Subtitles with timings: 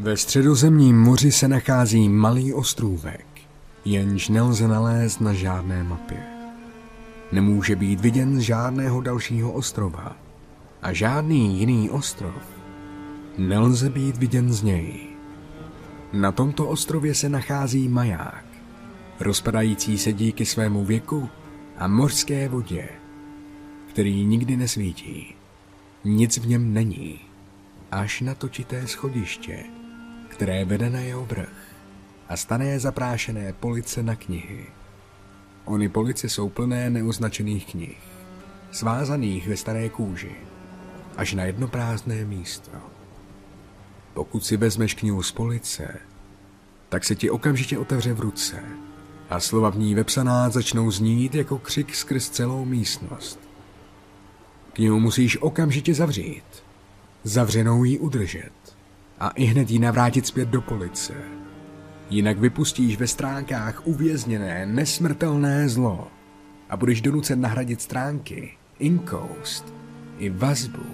[0.00, 3.26] Ve středozemním moři se nachází malý ostrůvek,
[3.84, 6.22] jenž nelze nalézt na žádné mapě.
[7.32, 10.16] Nemůže být viděn z žádného dalšího ostrova
[10.82, 12.42] a žádný jiný ostrov
[13.38, 15.06] nelze být viděn z něj.
[16.12, 18.44] Na tomto ostrově se nachází maják,
[19.20, 21.28] rozpadající se díky svému věku
[21.78, 22.88] a mořské vodě,
[23.90, 25.34] který nikdy nesvítí.
[26.04, 27.20] Nic v něm není,
[27.90, 29.64] až na točité schodiště,
[30.28, 31.66] které vede na jeho vrch
[32.28, 34.66] a stané zaprášené police na knihy.
[35.64, 37.98] Ony police jsou plné neoznačených knih,
[38.70, 40.36] svázaných ve staré kůži,
[41.16, 42.70] až na jedno prázdné místo.
[44.14, 45.98] Pokud si vezmeš knihu z police,
[46.88, 48.62] tak se ti okamžitě otevře v ruce
[49.30, 53.40] a slova v ní vepsaná začnou znít jako křik skrz celou místnost.
[54.72, 56.44] Knihu musíš okamžitě zavřít,
[57.24, 58.75] zavřenou ji udržet
[59.20, 61.14] a i hned ji navrátit zpět do police.
[62.10, 66.08] Jinak vypustíš ve stránkách uvězněné, nesmrtelné zlo
[66.70, 69.74] a budeš donucen nahradit stránky, inkoust
[70.18, 70.86] i vazbu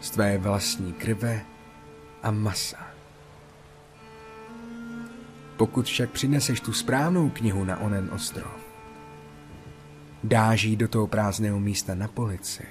[0.00, 1.40] z tvé vlastní krve
[2.22, 2.78] a masa.
[5.56, 8.62] Pokud však přineseš tu správnou knihu na onen ostrov,
[10.62, 12.62] ji do toho prázdného místa na polici,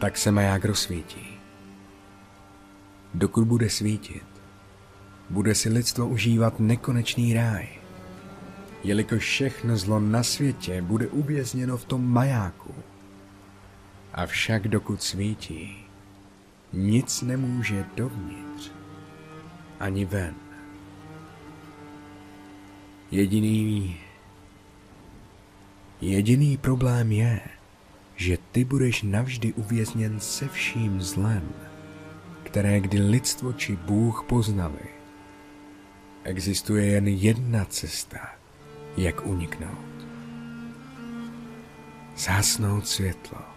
[0.00, 1.35] tak se maják rozsvítí.
[3.16, 4.24] Dokud bude svítit,
[5.30, 7.68] bude si lidstvo užívat nekonečný ráj,
[8.84, 12.74] jelikož všechno zlo na světě bude uvězněno v tom majáku.
[14.12, 15.76] Avšak dokud svítí,
[16.72, 18.70] nic nemůže dovnitř
[19.80, 20.34] ani ven.
[23.10, 23.96] Jediný
[26.00, 27.40] Jediný problém je,
[28.16, 31.48] že ty budeš navždy uvězněn se vším zlem,
[32.56, 34.88] které kdy lidstvo či Bůh poznali.
[36.24, 38.18] Existuje jen jedna cesta,
[38.96, 40.06] jak uniknout.
[42.16, 43.55] Zhasnout světlo.